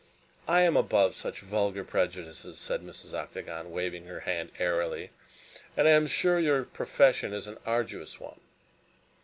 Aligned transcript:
"I 0.47 0.61
am 0.61 0.75
above 0.75 1.13
such 1.13 1.41
vulgar 1.41 1.83
prejudices," 1.83 2.57
said 2.57 2.81
Mrs. 2.81 3.13
Octagon, 3.13 3.69
waving 3.69 4.05
her 4.05 4.21
hand 4.21 4.51
airily, 4.57 5.11
"and 5.77 5.87
I 5.87 5.91
am 5.91 6.07
sure 6.07 6.39
your 6.39 6.63
profession 6.63 7.33
is 7.33 7.45
an 7.45 7.59
arduous 7.67 8.19
one. 8.19 8.39